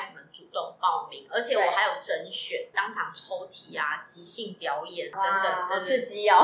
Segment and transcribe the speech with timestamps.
[0.00, 6.42] 孩子们主动报名，而且我还有甄选，当场抽题啊，即兴表演等等，好刺激哦！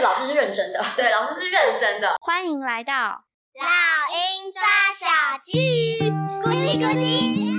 [0.00, 2.16] 老师是认真的，对，老师是认真的。
[2.20, 2.92] 欢迎来到
[3.54, 3.64] 老
[4.10, 4.60] 鹰抓
[4.98, 5.06] 小
[5.40, 6.00] 鸡，
[6.42, 7.52] 咕叽咕叽。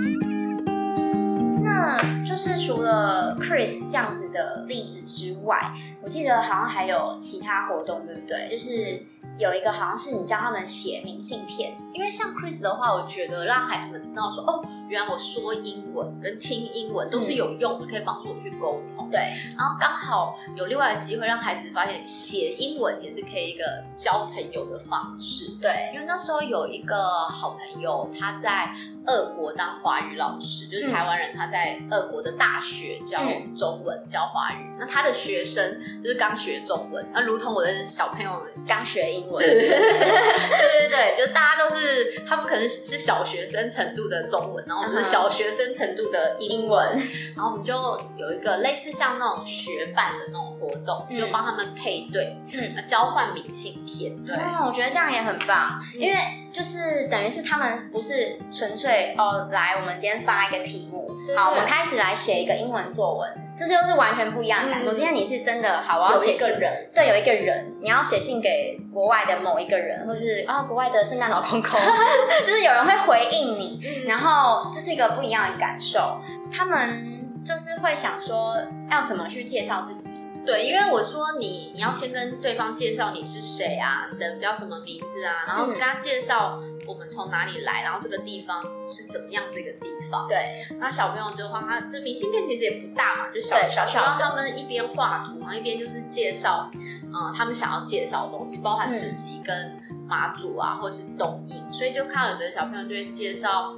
[1.63, 5.57] 那就是除了 Chris 这样子的例子之外，
[6.03, 8.49] 我记得好像还有其他活动，对不对？
[8.51, 9.01] 就是
[9.37, 14.63] 有一个好像是你教他们写明信片，因为像 Chris 的话，我觉得让孩子们知道说哦。
[14.89, 19.09] 原来我说英文跟听英文都是有用的，嗯、可以帮助我去沟通。
[19.09, 19.21] 对，
[19.57, 23.63] 然后刚好有另外的机会让孩子发现写英文也是可以一个
[23.95, 25.49] 交朋友的方式。
[25.59, 28.71] 对，因为那时候有一个好朋友，他在
[29.07, 33.19] 俄国当华语老师，就是台湾人，他在俄国的大学教
[33.57, 34.75] 中文、嗯、教华语。
[34.77, 39.32] 那他的学生就是刚学中文，那如同我的小朋友们刚学英文。
[39.41, 39.59] 对。
[39.59, 44.83] 对对，对就大家都是他们可能是小学生程度的中文，然后。
[44.83, 46.89] 我们小学生程度的英文，
[47.35, 47.73] 然后我们就
[48.17, 54.15] 有一个类似像那种学伴的那种活动，嗯、就帮他们配对，嗯，交换明信片。
[54.25, 56.19] 对、哦，我觉得这样也很棒，嗯、因为
[56.51, 63.29] 就是等于是他们不是纯粹哦，来，我们今天发一个题目，对好，我们开始来写一个英文作文。
[63.57, 64.91] 这就是完全不一样的感受。
[64.91, 71.79] 嗯、今天你是真的好，我要写一个人，对，有一个人，你要写信给国外的某一个人，或是啊、哦，国外的圣诞老公公，
[72.43, 76.19] 就是有人会回应你，然后这是一个不一样的感受。
[76.51, 78.57] 他们就是会想说，
[78.89, 80.22] 要怎么去介绍自己。
[80.45, 90.27] 对，因为我说你你要先跟对方介绍你是谁啊，你的叫什么名字啊，然后跟他介绍我们从哪里来，然后这个地方是怎么样这个地方。
[90.27, 90.37] 对，
[90.79, 96.69] 那小朋友就画，他就明信片其实也不大嘛，就小小小，然后他们一边画图，然后一边就是介绍，
[97.13, 103.73] 呃，他们想要介绍的东西，包含自己跟马祖啊，或者是东引，所以就看到有的小朋友就会介绍。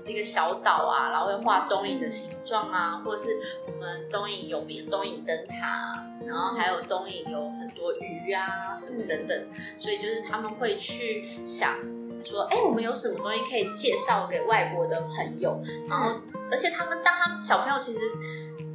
[0.00, 3.28] 是一个小岛啊，然后会画东影的形状啊，或者是
[3.66, 11.74] 我们东影有名的东影灯塔，然后还有东影有很多鱼啊什么等等，所以就是他们会去想
[12.22, 16.18] 说，哎，我们有什么东西可以介绍给外国的朋友，然后
[16.50, 17.98] 而且他们当他小朋友其实。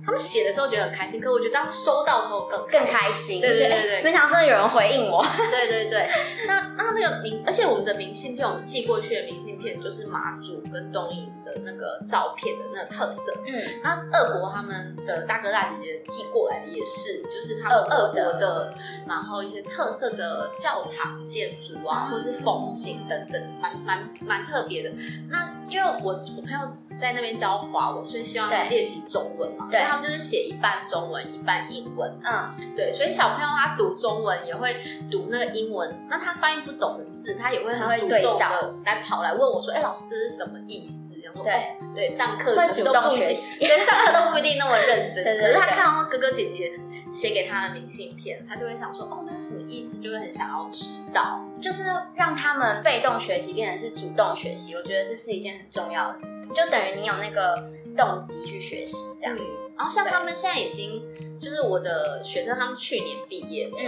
[0.05, 3.41] 他们写的时候觉得很开心，可我觉得当收到的时候更更开心。
[3.41, 5.25] 对对对对，没想到真的有人回应我。
[5.49, 6.07] 对对对，
[6.47, 13.31] 那那那个明，而且我们的明信片，我们寄过去的明信片就是马祖跟东引的那个照片的那个特色。
[13.47, 18.73] 嗯，那俄国他们的大哥大姐姐寄过来的也是，就是他们俄国的，
[19.07, 24.91] 然后一些特色的教堂建筑啊，或是风景等等，蛮蛮蛮特别的。
[25.29, 26.59] 那因为我我朋友
[26.99, 29.69] 在那边教华文，所以希望练习中文嘛。
[29.71, 29.83] 所以。
[29.85, 32.11] 他们就是写一半中文，一半英文。
[32.23, 34.75] 嗯，对，所以小朋友他读中文也会
[35.11, 45.23] 读那个英文，那他翻译不懂的字，他也会很主动的来跑来问我说：“哎、欸，老师，这是什么意思？”然后说：“对、哦、对，上课会主动学习，对，上课都不一定那么认真。
[45.37, 46.71] 可是他看到哥哥姐姐
[47.11, 51.83] 写给他的明信片，他就会想说：‘哦，那是什么意思？’就会很想要知道，就是
[52.15, 54.75] 让他们被动学习变成是主动学习。
[54.75, 57.55] 我觉得这是一件很重要的事情，就等于你有那个
[57.97, 59.35] 动机去学习这样
[59.77, 61.03] 然后像他们现在已经，
[61.45, 63.77] 就是我的学生，他们去年毕业了。
[63.77, 63.85] 嗯，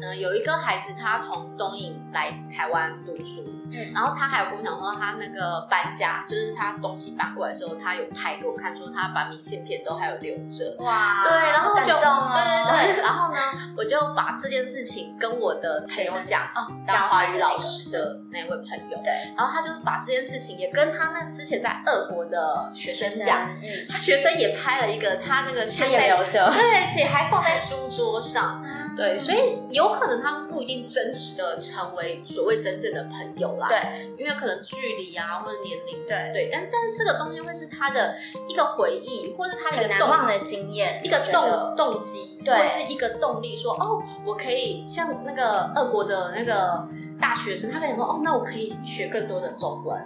[0.00, 10.76] 呃，有一个孩子他从东影来台湾读书，嗯，然后他还有跟我讲说，他那个搬家，就是他东西搬过来的时候，他有拍给我看，说他把明信片都还有留着。
[10.78, 13.40] 哇，对，然后就，对对对，然后呢，
[13.76, 25.10] 我就把这件事情跟我的朋友讲，哦，当华语老师的那位朋友，对，然后他就把这件事情也跟他那之前在俄国的学生讲，嗯，他学生也拍了一个。
[25.16, 28.62] 他那个现在有对，也还放在书桌上，
[28.94, 38.14] 对，所以有可能他们不一定真实的成为所谓真正的朋友啦，对，因为可能距离啊或者年龄，对对，但但是这个东西会是他的
[38.46, 46.86] 一个回忆，或者他的一个难忘的经验，一个动动机，或者是一个动力，说哦，我可以像那个俄国的那个
[47.18, 49.98] 大学生，他可以说哦，那我可以学更多的中文，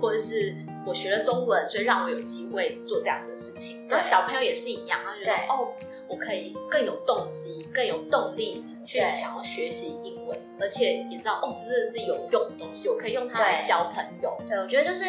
[0.00, 0.54] 或者是。
[0.86, 3.86] 我学了中文，所以让我有机会做这样子的事情。
[3.88, 5.72] 那对小朋友也是一样，他就觉得哦，
[6.06, 14.32] 我可以更有动机、更有动力去想要学习英文，而且也知道哦，这真的是有用的东西，我可以用它来交朋友。
[14.48, 15.04] 对，我觉得就是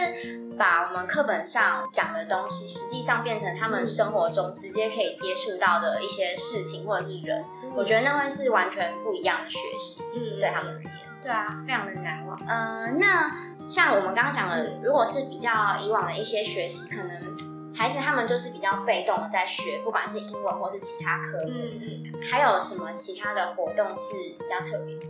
[0.58, 10.02] 把我们课本上讲的东西，实际上变成他们生活中直接可以接触到的一些事情或者是人，嗯、我觉得那会是完全不一样的学习。
[10.16, 10.92] 嗯，对他们而言，
[11.22, 12.36] 对啊，非常的难忘。
[12.48, 13.47] 嗯、呃，那。
[13.70, 15.52] 像我们刚刚讲的，如果是比较
[15.84, 17.38] 以往的一些学习，可能
[17.76, 21.54] 孩子他们就是比较被动的在学，不管是英文或是其他科目。
[21.54, 22.14] 嗯嗯。
[22.30, 25.08] 还有什么其他的活动是比较特别的？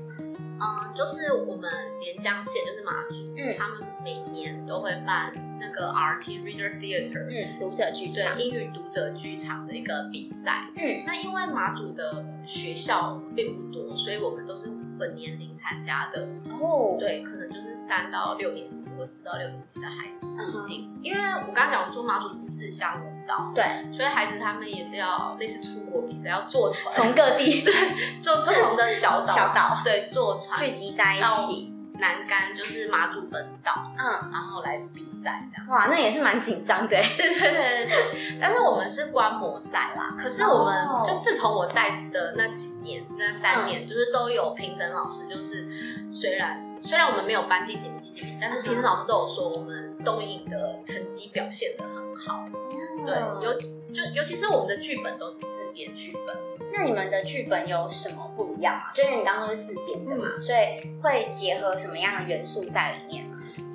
[0.59, 1.69] 嗯，就是我们
[2.01, 10.67] 连江县就是马祖，嗯，他们每年都会办那个 RT Reader Theater，嗯，读者剧场，对，英语读者剧场的一个比赛。
[10.75, 16.27] 嗯，那因为马祖的学校并不多，所以我们都是本年龄参加的。
[16.61, 20.91] 哦，对，可能就是三到六年级或四到六年级的孩子不一定。
[20.93, 27.61] 嗯、因为我刚刚讲说马祖是四乡五岛，对，所以孩子他们也是要类似出国比赛，要坐船，从各地。
[27.65, 27.73] 对，
[28.21, 29.81] 坐不同的小岛，小岛。
[29.83, 31.76] 对，坐船聚集在一起。
[31.99, 35.67] 南竿就是马祖本岛，嗯，然后来比赛这样。
[35.67, 36.89] 哇，那也是蛮紧张的。
[36.89, 38.38] 对对对对对。
[38.39, 45.67] 但是我们是观摩赛啦，可是我们就自从我带的那几年，那三年，嗯、就是都有评审老师，就是
[46.09, 52.45] 虽然虽然我们没有班第几名第几名，但是评审老师都有说我们东影的成绩表现的很好。
[52.47, 56.35] 嗯、对，尤其就尤其是我们的剧本都是自编剧本。
[56.74, 58.91] 那你们的剧本有什么不一样啊？
[58.94, 63.26] 就是你刚刚说是自编的嘛，嗯、所以会结合什么样的元素在里面？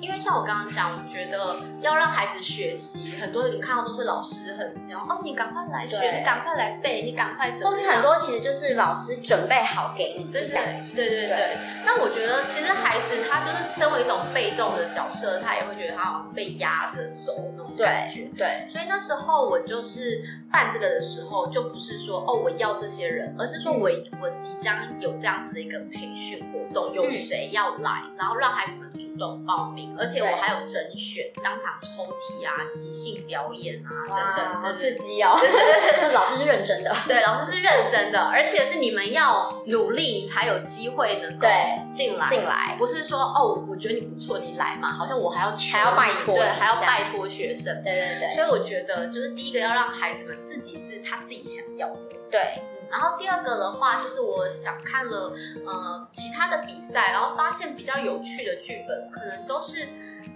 [0.03, 7.71] 因为像我刚刚讲，我觉得要让孩子学习，很多人你看到都是老师很讲哦，你赶快来学，你赶快来背，你赶快怎么样？
[7.71, 10.49] 或是很多其实就是老师准备好给你，对对
[10.93, 11.57] 对对对。
[11.85, 18.23] 那我觉得其实孩子他就是身为一种被动的角色，他也会觉得他好像被压着走那种感觉。
[18.37, 20.21] 对，对所以那时候我就是
[20.51, 23.89] 办这个的时候，就不是说哦我要这些人，而是说我
[24.21, 29.92] 我即将有这样子的一个培训活动，有谁要来，然后让孩子们主动报名。
[29.97, 35.37] 而且我还有甄选，当场抽题啊，即兴表演啊，等等，好刺激哦！
[36.11, 41.47] 老师是认真的，对， 老师是认真的，而且是你们要努力，你才有机会能够
[41.93, 42.27] 进来。
[42.29, 47.83] 进来不是说哦，我觉得你不错，你来嘛，好像我还要还要拜托，对，还要拜托学生。
[47.83, 48.35] 对对对。
[48.35, 52.15] 所以我觉得，就是第一个要让孩子们自己是他自己想要的。
[52.31, 52.61] 对。
[52.93, 55.33] 然后第二个的话，就是我想看了
[55.65, 59.87] 呃其他的比赛，然后发现比较有趣的剧本，可能都是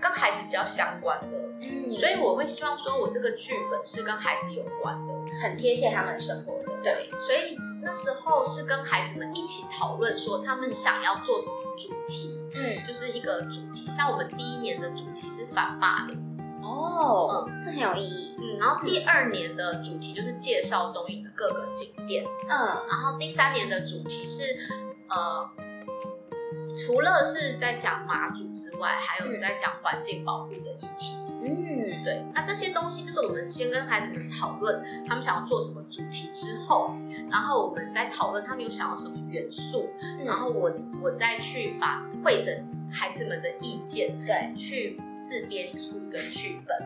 [0.01, 6.71] 跟孩子比较相关的，嗯，所以我会希望说我这个剧本是跟孩子有关的，很贴切他们生活的。
[6.83, 16.37] 对，所以那时候是跟孩子们一起讨论说他们想要做什么主题，嗯，就是一个主题，像我们第一年的主题是反霸凌。
[16.68, 18.36] 哦，嗯，这很有意义。
[18.38, 22.25] 嗯，然后第二年的主题就是介绍东影的各个景点。
[22.50, 22.50] 嗯，
[22.90, 24.44] 然后第三年的主题是，
[25.08, 25.50] 呃，
[26.68, 31.16] 除了是在讲马祖之外，还有在讲环境保护的议题。
[31.44, 32.25] 嗯，对。
[32.34, 36.94] 那这些东西就是我们先跟孩子们讨论，他们想要做什么主题之后，
[37.31, 40.72] 然后我们再讨论他们有想要什么元素，嗯，然后我
[41.02, 42.54] 我再去把汇整。
[42.92, 46.78] 孩子们的意见，对，去自编出一个剧本，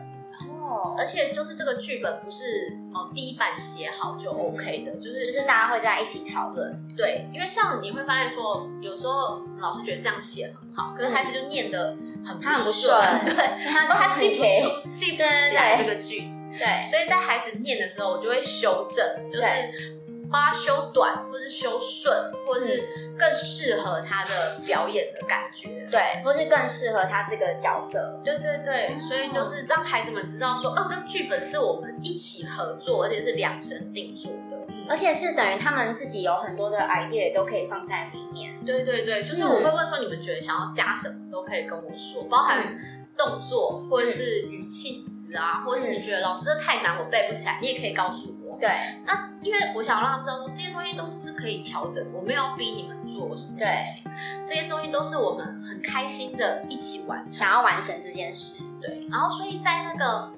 [0.48, 2.44] 哦，而且就是这个剧本不是
[2.92, 13.34] 哦第一版写好就 OK 的，就是就是大家会在一起讨论，对，因为像你会发现说，有时候老师觉得这样写很好，可是孩子就念得很不顺， 对，
[13.70, 20.01] 他记不出记不起来这个句子，对，所以在孩子念的时候，我就会修正，就是。
[20.32, 22.82] 把它修短，或是修顺，或是
[23.18, 38.52] 更适合他的表演的感觉，对，或是更适合他这个角色，对对对，所以就是让孩子们知道说，哦，这个剧本是我们一起合作，而且是量身定做的，嗯、而且是等于他们自己有很多的 idea 都可以放在里面。
[38.64, 42.74] 对对对，就是我会问说，你们觉得想要加什么，都可以跟我说，包含
[43.16, 48.56] 动作或者是语气词啊，嗯、或者是你觉得老师这太难，我背不起来，你也可以告诉我。
[48.60, 48.70] 对，
[49.04, 53.64] 那因为我想让他们知道说，这些东西都是可以调整，我没有逼你们做什么事
[54.02, 54.10] 情，
[54.46, 58.62] 这些东西都是我们很开心的一起完成，想要完成这件事。
[58.80, 60.28] 对，然后所以在那个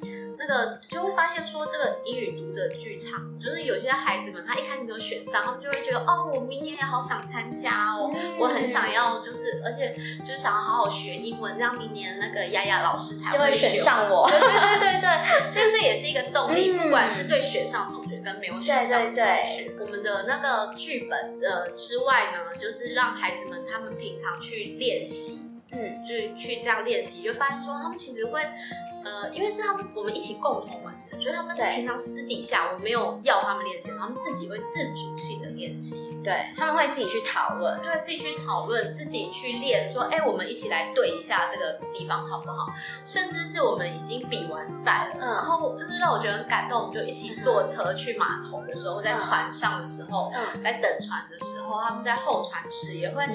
[0.46, 14.28] 那个就会发现说，这个英语读者剧场，就是有些孩子们他一开始没有选上，他们就会觉得哦，我明年也好想参加哦，嗯、我很想要，就是而且就是想要好好学英文，这样明年那个丫丫老师才会选上我。
[14.28, 15.08] 对对对对对，
[15.48, 18.14] 所以这也是一个动力，嗯、不管是对选上同学。
[18.24, 25.40] 跟没有选上同学，我们的那个剧本呃之外呢，就是让孩子们他们平常去练习，
[25.74, 28.40] 嗯，就去这样练习，就发现说他们其实会。
[29.04, 36.16] 呃，因为是他们我们一起共同完成，所以他们平常私底下我没有要他们练习，他们自己会自主性的练习。
[36.24, 42.72] 对，他们会自己去讨论，对，自己去讨论，自己去练，说，哎，我们一起来对一下这个地方好不好？
[43.04, 53.26] 甚至是我们已经比完赛了，嗯，然后就是让我觉得很感动，我们就一起坐车去码头的时候，在船上的时候，嗯，在等船的时候，他们在候船室也会。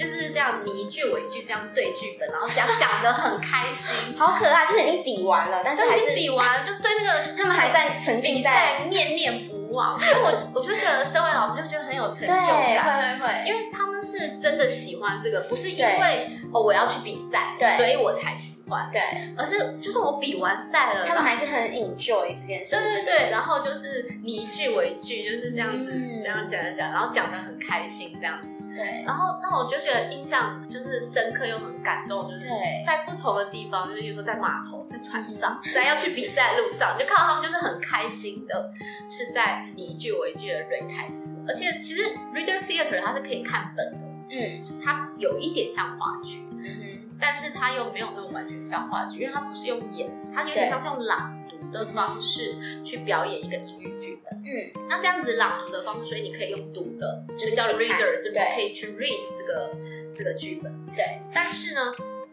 [0.00, 10.00] 就是这样，你一句我一句这样对剧本，然后讲讲的很开心， 好可爱，就是已经比完了，但是还是比完，就是对那个 他们还在沉浸在念念不忘。
[10.00, 19.00] 因为我我就觉得身为老师就觉得很有成就感，会会会，因为他们是真的喜欢这个，不是因为哦我要去比赛，对，所以我才喜欢，对，
[19.36, 25.92] 而是就是我比完赛了，他们还是很 enjoy 这件事情，对对对，然后就是你一句我一句，就是这样子
[26.22, 28.54] 这样讲讲讲，然后讲的很开心这样子。
[28.72, 32.46] 对，然后那我就觉得印象就是深刻又很感动，就是
[32.86, 38.70] 在不同的地方，就是比如说在码头、在船上、在要去比赛的路上，就看到他们就是很开心的，
[39.08, 41.44] 是在你一句我一句的蕊台词。
[41.48, 42.02] 而且其实
[42.32, 43.98] Reader Theater 它是可以看本的，
[44.30, 54.32] 嗯，它有一点像话剧，嗯哼，但是它又没有那么完全像话剧，因为它不是用演，它有点像是用朗读的方式去表演一个英语剧本。
[54.42, 59.76] 嗯，那这样子朗读的方式，所以你可以用读的，就是叫 reader，是不是可以去 read 这个
[60.14, 60.72] 这个剧本？
[60.94, 61.04] 对。
[61.32, 61.92] 但是呢，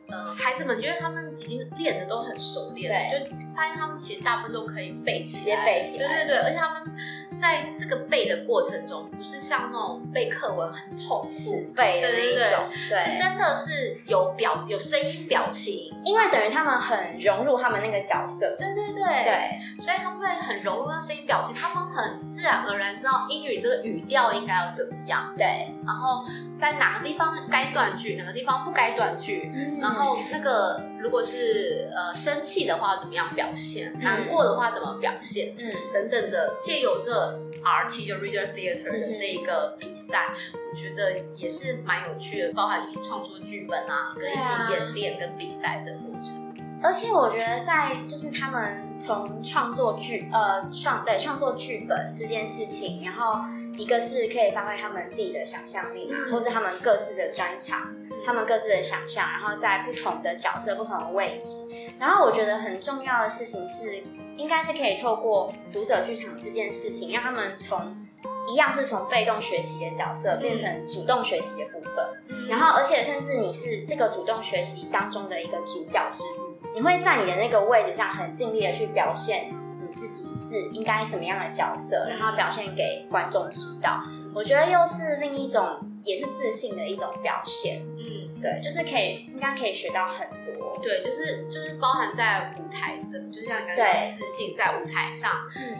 [0.09, 6.07] 呃，孩子们因为他们已经练的都很熟练，了，就发现他们其实大部分都可以背起来，直接背起来。
[6.07, 6.95] 对对对，而且他们
[7.37, 18.55] 在这个背的过程中，不是像那种背课文很痛苦背的那一种，对，是真的是有表有声音表情，因为等于他们很融入他们那个角色。
[18.57, 19.27] 对对对。
[19.27, 26.23] 对，所以他们会很融入那声音表情，他们很自然而然知道英语这个语调应该要怎么样，对，然后
[26.57, 29.51] 在哪个地方该断句，哪个地方不该断句，
[29.81, 46.43] 然后那个如果是呃生气的话怎么样表现，难过的话怎么表现，嗯，等等的，借由这 RT 就 Reader Theater 的这一个比赛，我觉得也是蛮有趣的，包含一起创作剧本啊，跟一起演练跟比赛这个过程。
[46.79, 53.41] 而且我觉得，在就是他们从创作剧呃创对创作剧本这件事情，然后
[53.75, 57.96] 一个是可以发挥他们自己的想象力嘛，嗯、或是他们各自的专长，嗯、
[58.27, 61.65] 他们各自的想象，然后在不同的角色、不同的位置。
[61.97, 64.03] 然后我觉得很重要的事情是，
[64.35, 68.05] 应该是可以透过读者剧场这件事情，让他们从
[68.49, 72.05] 一样是从被动学习的角色变成主动学习的部分。
[72.27, 76.75] 嗯、然后，而且甚至你是这个主动学习当中的一个主角之一。
[76.75, 84.03] 你会在你的那个位置上很尽力的去表现你自己是应该什么样的角色，然后表现给观众知道。
[84.35, 85.65] 我觉得又是另一种，
[86.07, 87.85] 也是自信的一种表现。
[87.97, 90.79] 嗯，对，就是可以，应该可以学到很多。
[90.83, 95.31] 对，就是就是包含在舞台这，就像刚刚自信在舞台上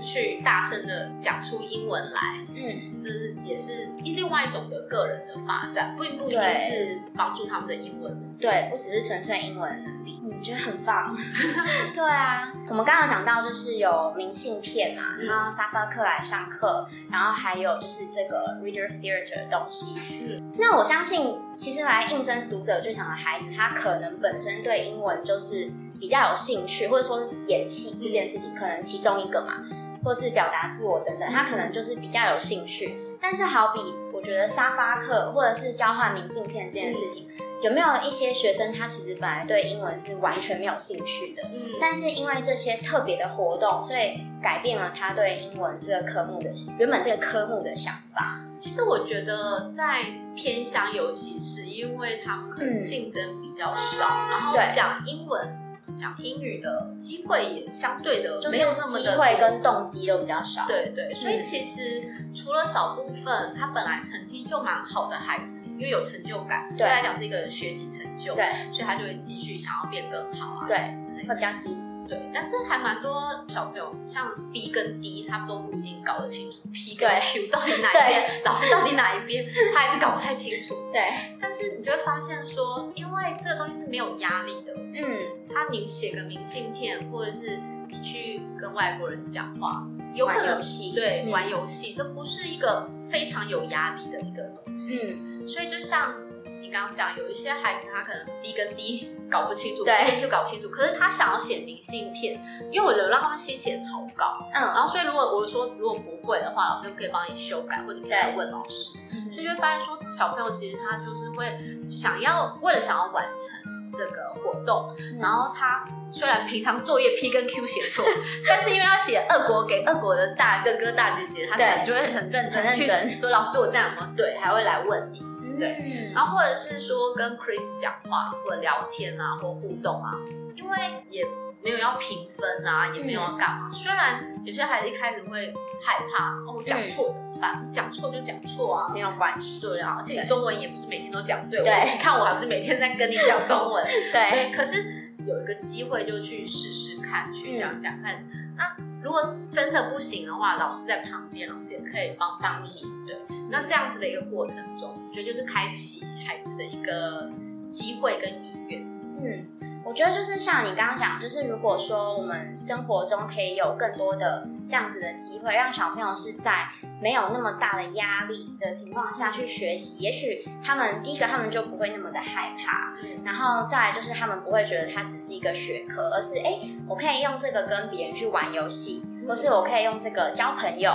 [0.04, 2.22] 去大声的讲出英文来。
[2.56, 8.36] 嗯，这是也是另外一种的个人的发展，不不一定是帮助他们的英文。
[8.40, 10.18] 对，不只是纯粹英文能力。
[10.30, 11.16] 我觉得很棒，
[11.96, 19.96] 对啊，我们刚刚讲到就是有明信片嘛，然后沙发课来上课，然后还有就是这个 Reader Theater 的东西。
[20.28, 29.64] 嗯，那我相信其实来应征读者剧场的孩子，他可能本身对英文就是比较有兴趣，或者说演戏这件事情可能其中一个嘛，
[30.04, 32.98] 或是表达自我等等，他可能就是比较有兴趣。
[33.20, 33.82] 但是好比
[34.18, 37.28] 我觉得沙发课或者是交换明信片这件事情。
[37.62, 48.40] 有没有一些学生，他其实本来对英文是完全没有兴趣的，嗯，但是因为这些特别的活动，所以改变了他对英文这个科目的原本这个科目的想法。
[48.60, 50.04] 其实我觉得在
[50.36, 55.67] 偏乡，尤其是因为他们可能竞争比较少，嗯、然后讲英文。
[55.98, 62.02] 讲英语的机会也相对的没有那么的机会跟动机都比较少，对对，所以其实
[62.36, 72.22] 除了少部分他本来成绩就蛮好的孩子，因为有成就感，对他来讲是一个学习成就，对，所以他就会继续想要变更好啊，对之类，会比较积极，对。
[72.34, 81.02] 但是还蛮多小朋友像 B 跟 D，他们都不一定搞得清楚 P 跟 Q 到底哪一边，老师到底哪一边，他还是搞不太清楚，对。
[81.40, 85.20] 但是你就会发现说，因为这个东西是没有压力的，嗯，
[85.52, 85.88] 他你。
[85.88, 90.62] 写个明信片，或者是你去跟外国人讲话，有可能
[90.94, 95.18] 对、嗯、玩游戏，这不是一个非常有压力的一个东西。
[95.18, 96.14] 嗯，所以就像
[96.62, 99.00] 你刚刚讲，有一些孩子他可能 B 跟 D
[99.32, 99.86] 搞不清楚
[100.22, 102.40] 就搞不清楚，可是他想要写明信片，
[102.70, 111.48] 因为我有让他们先写草稿，嗯，然后所以如果我说如果不会的话，老师可以帮你修改，或者你可以来问老师，嗯、所以就会发现说小朋友其实他就是会
[111.90, 113.77] 想要为了想要完成。
[113.92, 118.06] 这个活动，然后他虽然平常作业 P 跟 Q 写错，
[118.48, 122.86] 但是因为要写俄国给俄国的大哥哥大姐姐，他可能就会很认真去
[123.20, 125.22] 说：“老师，我这样有没有对？”还会来问你，
[125.60, 126.12] 对。
[126.14, 130.14] 然后或者是说跟 Chris 讲话或者聊天啊，或互动啊，
[130.56, 130.78] 因为
[131.10, 131.26] 也。
[131.64, 133.64] 没有要评分啊，也没有要干嘛。
[133.66, 137.70] 嗯、虽然有些孩子一开始会害怕，哦，讲错怎么办？
[137.70, 139.68] 讲错、嗯、就讲错啊，没有关系。
[139.68, 141.62] 对啊，而且中文也不是每天都讲对。
[141.62, 143.84] 对，你看我还不是每天在跟你讲中文。
[144.14, 148.26] 对，对，可是有一个机会就去试试看，去讲讲看。
[148.56, 148.74] 那、
[149.04, 152.82] 如果真的不行的话，老师在旁边，老师也可以帮帮你。
[153.06, 153.18] 对，
[153.50, 157.30] 那这样子的一个过程中，我觉得就是开启孩子的一个
[157.70, 158.82] 机会跟意愿。
[159.22, 159.57] 嗯。
[159.88, 166.68] 我觉得就是像你刚刚讲，就是如果说我们生活中可以有更多的这样子的机会，让小朋友是在
[167.02, 180.92] 没有那么大的压力的情况下去学习，也许他们第一个他们就不会那么的害怕，嗯，然后再来就是他们不会觉得它只是一个学科，而是哎，我可以用这个跟别人去玩游戏，或是我可以用这个交朋友，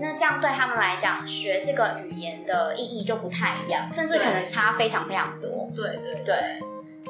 [0.00, 5.70] 那这样对他们来讲，学这个语言的意义就不太一样，甚至可能差非常非常多。
[5.74, 6.36] 对对对。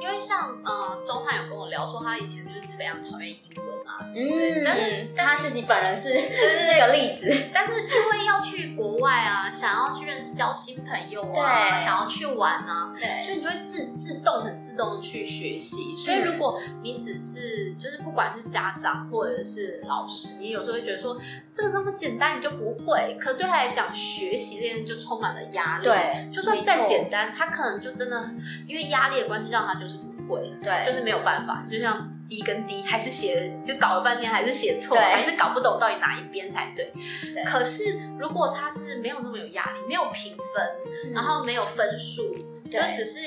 [0.01, 15.97] 因为像呃，钟汉有跟我聊说，他以前就是非常讨厌英文啊，嗯，但是他自己本人是这个例子， 但是因为要去国外啊，想要去认识交新朋友啊，想要去玩啊，对，所以你就会自自动很自动去学习。
[15.97, 21.17] 所以如果你只是就是不管是家长或者是老师，你有时候会觉得说
[21.53, 25.85] 这个那么简单你就不会，可对他来讲学习这件事就充满了压力。
[25.85, 28.31] 对，就算再简单，他可能就真的
[28.67, 29.99] 因为压力的关系让他就是。
[30.26, 36.93] 不会，对，就是没有办法，就像 B 跟 D，还是写，就搞了半天还是写错，还是搞不懂到底哪一边才对。
[37.35, 42.35] 对，可是如果他是没有那么有压力，没有评分，嗯、然后没有分数，
[42.71, 43.19] 就只是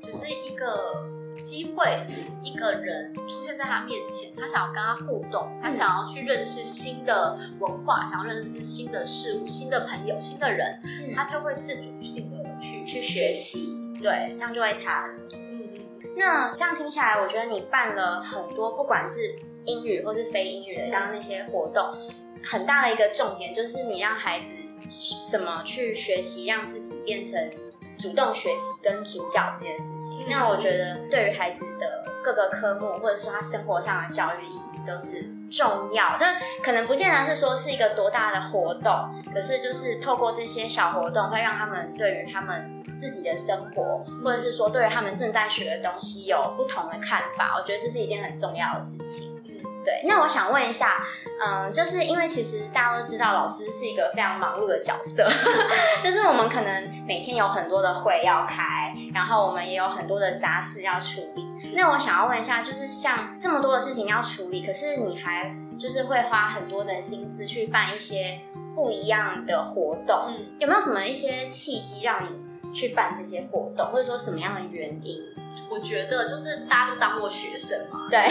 [0.00, 1.04] 只是一个
[1.42, 1.86] 机会，
[2.42, 15.43] 一个人出现在他面前，他想要跟他互动，他想要去认识新的文化，想要认识新的事物、新的朋友、新的人，嗯、他就会自主性的去去学习，对，这样就会差很多。
[16.16, 21.92] 那这样听下来，我觉得你办了很多，不管是英语或是非英语的刚刚那些活动，
[22.44, 24.46] 很大的一个重点就是你让孩子
[25.30, 27.50] 怎么去学习，让自己变成
[27.98, 30.26] 主动学习跟主角这件事情。
[30.28, 35.24] 那我觉得对于孩子的各个科目，或者说他生活上的教育意义都是
[35.56, 36.16] 重要。
[36.16, 36.24] 就
[36.62, 38.92] 可能不见得是说是一个多大的活动，
[39.32, 42.72] 可是就是透过这些小活动，会让他们对于他们。
[42.96, 49.42] 自己的生活，或者是说对于他们正在学的东西有不同的看法，我觉得这是一件很重要的事情。
[49.48, 50.02] 嗯，对。
[50.04, 51.04] 那我想问一下，
[51.44, 55.28] 嗯，就是因为其实大家都知道，老师是一个非常忙碌的角色，
[56.04, 61.44] 就是我们可能每天有很多的会要开，然后我们也有很多的杂事要处理。
[61.74, 68.40] 那我想要问一下，就是像这么多的事情要处理，可是你还就是会花很多的心思去办一些
[68.74, 72.44] 不一样的活动，嗯，有没有什么一些契机让你？
[72.74, 75.22] 去办这些活动，或者说什么样的原因？
[75.70, 78.28] 我觉得就是大家都当过学生嘛，对，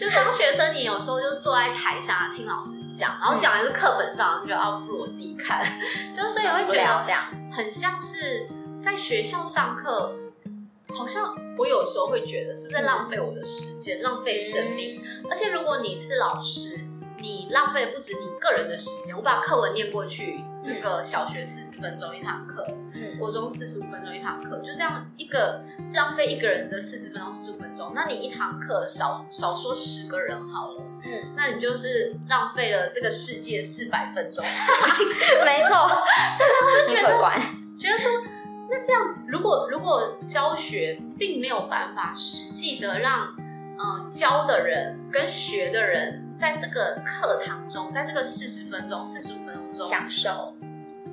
[0.00, 5.64] 就当学生，你有时候就坐在台下听老师讲，然后讲的是课本上，就觉得啊，不如我自己看，
[6.16, 7.22] 就所以会觉得这样
[7.52, 8.48] 很像是
[8.80, 10.12] 在学校上课，
[10.96, 15.02] 好像我有时候会觉得是在浪费我的时间，浪费生命。
[15.30, 16.80] 而且如果你是老师，
[17.18, 20.40] 你浪费的不止你个人的时间，我把课文念过去。
[20.68, 25.62] 那个小学四十分钟一堂课，嗯，国中四十五分钟一堂课，就这样一个
[25.94, 34.44] 浪费一个人的四十分钟、四十五分钟，那你一堂课少少说十个人好了，嗯，那你就是浪费了这个世界四百分钟，
[35.46, 35.86] 没错，
[36.36, 37.40] 对，我就觉得
[37.78, 38.10] 觉得说，
[38.68, 43.28] 那这样子，如果如果教学并没有办法实际的让，
[43.78, 49.86] 嗯，教的人跟学的人在这个课堂中，在这个四十分钟、四十五分钟。
[49.86, 50.54] 享受，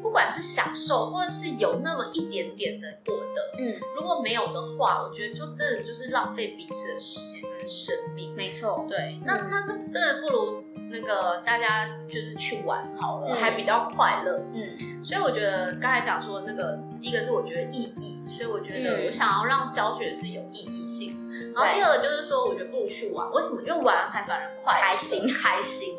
[0.03, 8.35] 不管是享受，或者是有那么一点点的获得，嗯，如果没有的话，我觉得就真的就是浪费彼此的时间跟生命。
[8.35, 14.37] 没错，对，那那那真的不如那个大家就是去玩好了，嗯、还比较快乐。
[14.53, 21.17] 嗯，所以我觉得刚才讲说那个，第一个是我觉得意义，所以我觉得我想要让教学是有意义性。
[21.55, 23.61] 然后第二个就是说，我觉得不如去玩，为什么？
[23.61, 25.95] 因为玩还反而快开心开心。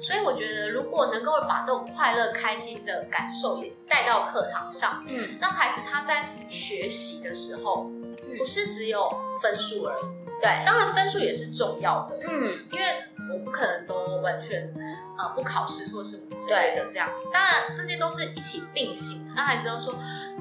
[0.00, 7.90] 所以我觉得，如果能够把这种快乐、开心的感受也带到课堂上，嗯，让孩子他在学习的时候，
[8.38, 9.08] 不是只有
[9.40, 10.02] 分数而已。
[10.40, 12.84] 对，当然分数也是重要的，嗯，因为
[13.32, 14.70] 我不可能都完全
[15.16, 17.08] 呃不考试或什么之类的这样。
[17.32, 19.94] 当然这些都是一起并行，让孩子都说，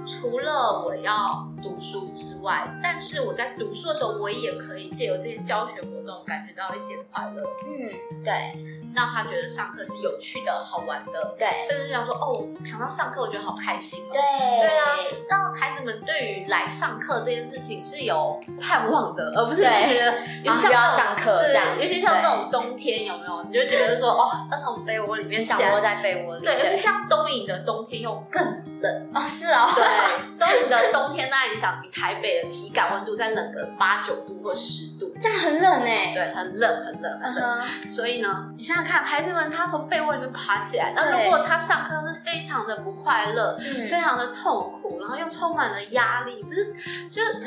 [0.05, 1.47] 除了我要。
[1.65, 7.41] 读书之外，但是我在读书的时候，我也可以借由这些教学活动感觉到一些快乐。
[7.65, 8.53] 嗯，对，
[8.95, 11.33] 让他觉得上课是有趣的、好玩的。
[11.39, 14.13] 对，甚至想说，哦，想到上课，我觉得好开心哦。
[14.13, 14.21] 对，
[14.59, 14.85] 对啊，
[15.27, 21.79] 让孩子们对于来上课这件事情是有盼望的，而不是觉得有需要上课这样。
[21.79, 23.43] 尤其像这种冬天，有没有？
[23.45, 26.43] 你就觉得说，哦，要从被窝里面降落在被窝里。
[26.43, 28.43] 对，尤其像东影的冬天又更
[28.81, 29.67] 冷哦，是哦。
[29.75, 36.11] 对，东影的冬天，那你想比台北的体感温度再冷个八九度或十度，这样很冷哎。
[36.13, 37.61] 对，很冷，很冷，很冷。
[37.89, 43.57] 所以呢，你想想看，孩子们他从被窝里面爬起来，那如果他上课是非常的不快乐，
[43.89, 46.73] 非常的痛苦，然后又充满了压力，不是，
[47.09, 47.45] 就是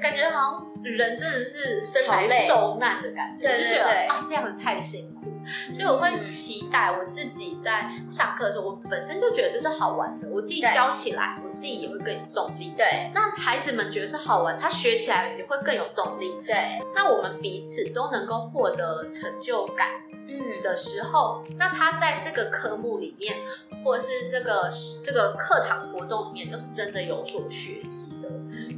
[0.00, 5.30] 感觉好像人真的是生来受难的感觉，就觉得啊，这样子太辛苦。
[5.74, 12.72] 所以我会期待我自己在上课的时候，我本身就觉得这是好玩的，我自己教起来，我自己也会更有动力。
[12.76, 16.32] 对，那孩子们觉得是好玩，他学起来也会更有动力。
[16.46, 19.88] 对，那我们彼此都能够获得成就感，
[20.28, 23.36] 嗯的时候，那他在这个科目里面，
[23.84, 24.70] 或者是这个
[25.02, 28.28] 这个课堂活动里面，都是真的有所学习的。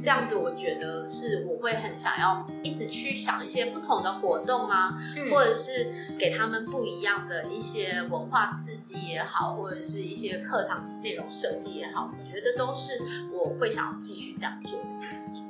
[0.03, 12.91] 这样子，我觉得是我会很想要一直去想一些不同的活动啊，嗯、或者是给他们不一样的一些文化刺激也好，或者是一些课堂内容设计也好，我觉得这都是
[13.31, 14.85] 我会想要继续这样做的。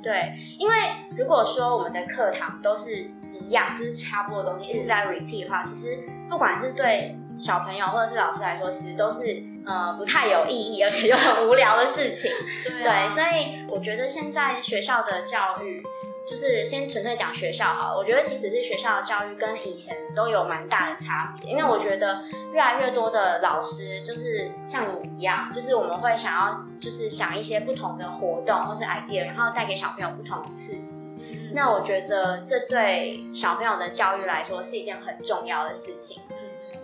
[0.00, 0.74] 对，因为
[1.16, 12.30] 如果说我们的课堂都是一样，就是差不多的东西一直在 repeat 的话，其实不管是对小朋友或者是老师来说，其实都是呃不太有意义，而且又很无聊的事情。
[12.64, 15.82] 对，啊、对，所以我觉得现在学校的教育，
[16.26, 31.12] 就是先纯粹讲学校好了，我觉得其实是学校的教育跟以前都有蛮大的差别，因为我觉得越来越多的老师就是像你一样，就是我们会想要就是想一些不同的活动或是 idea，然后带给小朋友不同的刺激。
[31.18, 36.22] 嗯、那我觉得这对小朋友的教育来说是一件很重要的事情。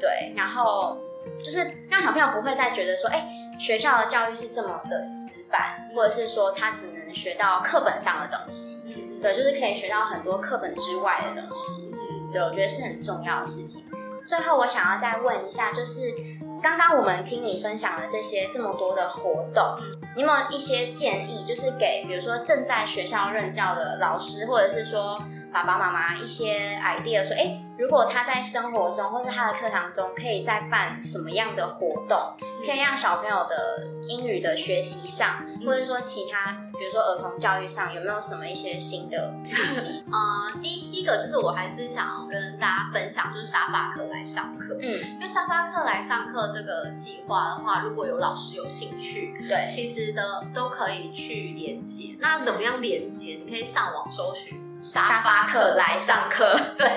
[0.01, 0.97] 对，然后
[1.45, 8.81] 就是让小朋友不会再觉得说，哎，学校的教育是这么的死板，或者是说他只能学到课本上的东西。
[8.87, 11.93] 嗯，对，就是可以学到很多课本之外的东西。
[11.93, 13.85] 嗯，对，我觉得是很重要的事情。
[14.27, 16.13] 最后，我想要再问一下，就是
[16.63, 19.75] 刚刚我们听你分享的这些这么多的活动，
[20.15, 25.19] 你有没有一些建议，就是给比如说正在学校任教的老师，或者是说
[25.53, 27.63] 爸爸妈妈一些 idea，说，哎。
[27.81, 32.19] 如果他在生活中或者他的课堂中，可以再办什么样的活动，
[32.67, 40.05] 可以让小朋友的英语的学习上，或者说其他，比如说儿童教育上，有没有什么一些新的刺激？
[40.11, 44.77] 啊、 呃，第一第一个就是我还是想要跟大家分享，就是沙发课来上课。
[44.83, 52.15] 嗯，因为沙发课来上课这个计划的话，如果有老师有兴趣，对，其实的都可以去连接。
[52.21, 53.41] 那怎么样连接？
[53.43, 54.70] 你可以上网搜寻。
[54.81, 56.89] 沙发课来上课，对，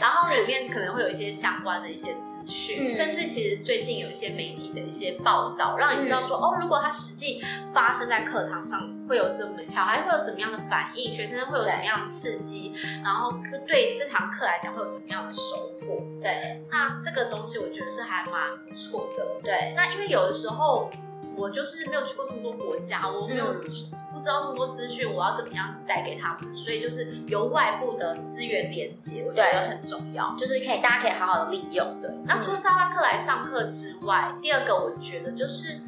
[0.00, 7.42] 然后里面可能会有一些相关的一些资讯，嗯、甚至其实最近有一些媒体的一些报道，让你知道说，嗯、哦，如果它实际
[7.74, 13.32] 发生在课堂上，会有怎么小孩会有怎么样的反应，学生会有怎么样的刺激，然后
[13.66, 16.00] 对这堂课来讲会有怎么样的收获。
[16.22, 19.26] 对，那这个东西我觉得是还蛮不错的。
[19.42, 20.88] 对，那因为有的时候。
[21.36, 26.56] 我就是没有去过那么多国家，我没有不知道那么多资讯，我要怎么样带给他们？
[26.56, 32.00] 所以就是由外部的资源连接，我觉得很重要，就是可以大家可以好好的利用。
[32.00, 35.80] 对，那除了沙发课来上课之外，第二个我觉得就是，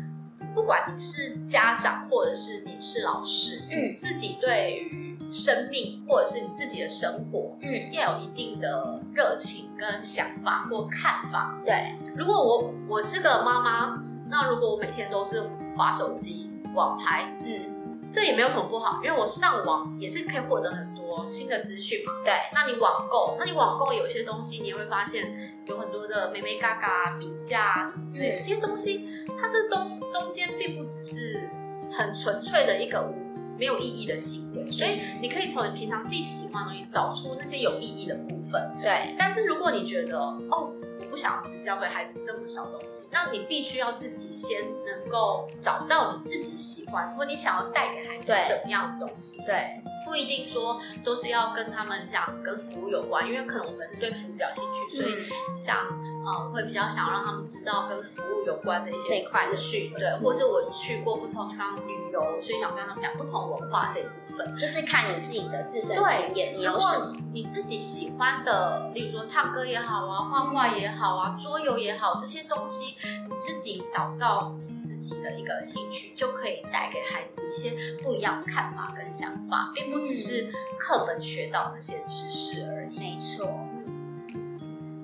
[0.54, 11.56] 不管你是家长或者是你是老师，嗯，自己对于生命或者是你自己的生活，嗯，要有一定的热情跟想法或看法。
[11.64, 14.02] 对，如果我我是个妈妈。
[14.28, 15.42] 那如果我每天都是
[15.76, 22.12] 划手机、网拍，嗯，这也没有什么不好，因为我上网也是可以获得很多新的资讯嘛。
[22.24, 25.32] 对，那你网购，那你网购有些东西，你也会发现
[25.66, 29.08] 有很多的美眉嘎嘎、比价啊什么之类的，嗯、这些东西，
[29.40, 31.48] 它这东西中间并不只是
[31.92, 33.12] 很纯粹的一个
[33.58, 38.72] 没有意义的行为，所以你可以从你平常自己喜欢的东西找出那些有意义的部分。
[38.82, 40.72] 对，但是如果你觉得哦。
[41.16, 49.38] 不想只教给孩子这么少东西，那你必须要自己先能够找到你自己喜欢，或你想要带给孩子什么样的东西。
[49.38, 55.24] 对，对，不一定说都是要跟他们讲跟服务有关，因为可能我们是对服务比较兴趣，所以
[55.56, 55.78] 想
[56.26, 59.92] 呃会比较想要让他们知道跟服务有关的一些资讯。
[59.94, 71.16] 对，或是我去过不同地方旅游，所以想跟他们讲不同文化这一部分，就是看你自己的自身经验，你有什么你自己喜欢的，例如说唱歌也好啊，画画也好。
[71.16, 72.96] 啊，桌游也好，这些东西
[73.28, 82.96] 你自己找到自己的的一个兴趣，就可以带给孩子一些不一样的看法跟想法，并不只是课本学到那些知识而已。
[82.96, 83.65] 没错，嗯，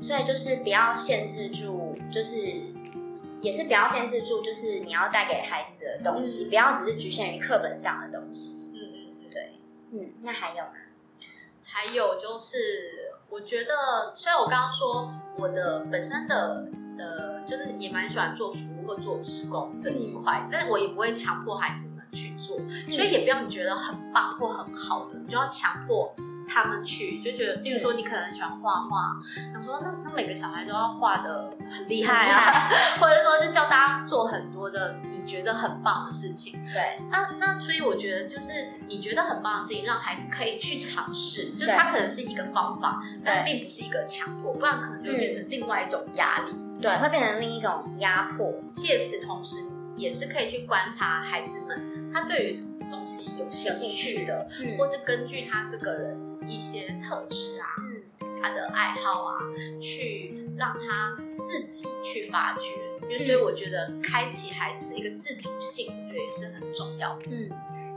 [0.02, 2.36] 所以就是不要限制住，就是
[3.40, 8.70] 也是不要限制住，就是你要带给孩子的东西，嗯，不要只是局限于课本上的东西。
[8.74, 9.52] 嗯嗯嗯，对，
[9.92, 10.72] 嗯，那还有呢？
[11.64, 22.58] 还有就是，我觉得虽然我刚刚说我的本身的呃，就是也蛮喜欢做服务或做职工这一块，但是我也不会强迫孩子们去做，
[22.90, 26.14] 所以也不要你觉得很棒或很好的，你就要强迫。
[26.52, 29.16] 他们去就觉得，例如说你可能喜欢画画，
[29.52, 32.68] 想说那那每个小孩都要画的很厉害啊，
[33.00, 36.60] 或者说就叫大家做很多的你觉得很棒的事情。
[36.74, 48.52] 对，那那所以我觉得就是你觉得很棒的事情，让孩子可以去尝试，就是它可能是一个方法，但并不是一个强迫，不然可能就变成另外一种压力，对，会变成另一种压迫。
[48.74, 49.56] 借此同时，
[49.96, 56.32] 也是可以去观察孩子们他对于什么东西有兴趣的，嗯、或是根据他这个人。
[56.48, 57.66] 一些特质啊，
[58.42, 59.38] 他的爱好啊，
[59.80, 67.26] 去让他自己去发掘，就所以我觉得开启孩子的一个自主性，我觉得也是很重要的。
[67.30, 67.48] 嗯，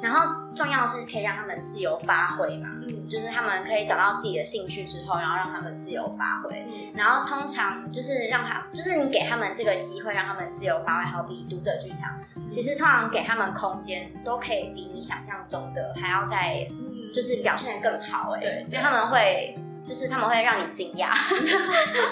[0.02, 6.66] 然后重要的是可以让他们自由发挥嘛，嗯，就是他们可以找到自己的兴趣之后，然后让他们自由发挥。
[6.68, 11.06] 嗯，然后通常就是让他，就是你给他们这个机会，让他们自由发挥。
[11.06, 16.68] 好比读者剧场，其实通常给他们空间，都可以比你想象中的还要再。
[17.14, 21.14] 就是表现的更好哎、欸，对，因为他们会，就是他们会让你惊讶，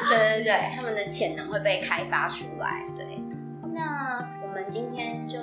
[0.09, 2.85] 对对对，他们的潜能会被开发出来。
[2.95, 3.05] 对，
[3.73, 5.39] 那我们今天就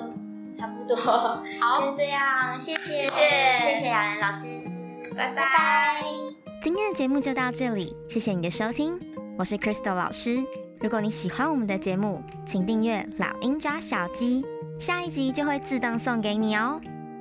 [0.57, 1.43] 差不多，好，
[1.81, 4.47] 先这样，谢谢，谢谢，谢谢雅兰老师，
[5.17, 5.35] 拜拜。
[5.35, 6.05] 拜拜。
[6.63, 8.99] 今天的节目就到这里，谢谢你的收听，
[9.39, 10.39] 我是 Crystal 老师。
[10.81, 14.45] 如果你喜欢我们的节目，请订阅老鹰抓小鸡，
[14.79, 16.81] 下一集就会自动送给你哦。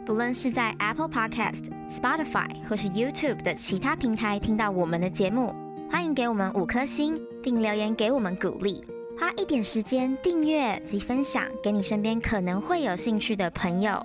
[0.09, 5.53] 不论是在 Apple Podcast、Spotify 或是 YouTube 的其他平台听到我们的节目，
[5.87, 8.83] 欢迎给我们五颗星，并留言给我们鼓励。
[9.19, 14.01] 花一点时间订阅及分享给你身边可能会有兴趣的朋友、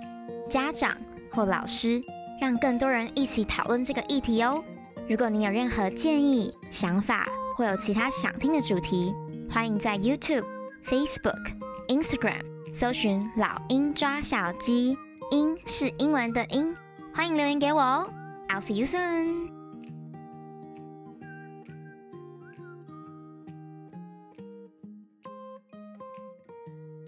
[0.47, 0.95] 家长
[1.31, 1.99] 或老师，
[2.39, 4.63] 让更多人一起讨论这个议题哦。
[5.09, 7.25] 如果你有任何建议、想法，
[7.57, 9.11] 或有其他想听的主题，
[9.49, 10.45] 欢迎在 YouTube、
[10.85, 14.95] Facebook、Instagram 搜寻“老鹰抓小鸡”。
[15.31, 16.75] 英是英文的英，
[17.13, 18.07] 欢迎留言给我哦。
[18.47, 19.54] I'll see you soon.